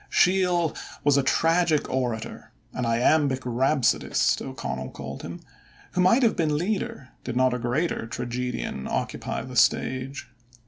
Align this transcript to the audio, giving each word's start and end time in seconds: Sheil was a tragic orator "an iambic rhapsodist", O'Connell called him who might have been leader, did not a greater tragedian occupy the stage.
Sheil 0.09 0.75
was 1.03 1.15
a 1.15 1.21
tragic 1.21 1.87
orator 1.87 2.51
"an 2.73 2.87
iambic 2.87 3.41
rhapsodist", 3.45 4.41
O'Connell 4.41 4.89
called 4.89 5.21
him 5.21 5.41
who 5.91 6.01
might 6.01 6.23
have 6.23 6.35
been 6.35 6.57
leader, 6.57 7.09
did 7.23 7.35
not 7.35 7.53
a 7.53 7.59
greater 7.59 8.07
tragedian 8.07 8.87
occupy 8.87 9.43
the 9.43 9.55
stage. 9.55 10.27